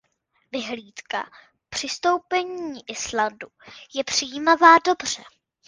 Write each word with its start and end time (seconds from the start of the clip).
Vyhlídka 0.51 1.31
přistoupení 1.69 2.89
Islandu 2.89 3.47
je 3.95 4.03
přijímána 4.03 4.77
dobře. 4.85 5.23